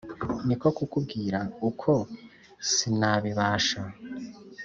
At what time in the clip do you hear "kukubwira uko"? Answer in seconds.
0.77-1.91